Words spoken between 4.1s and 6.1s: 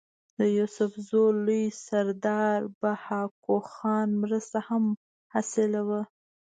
مرسته هم حاصله وه